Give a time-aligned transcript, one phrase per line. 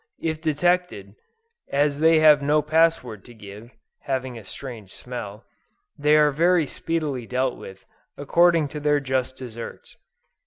[0.19, 1.13] If detected,
[1.71, 3.69] as they have no password to give,
[3.99, 5.45] (having a strange smell,)
[5.95, 7.85] they are very speedily dealt with,
[8.17, 9.97] according to their just deserts.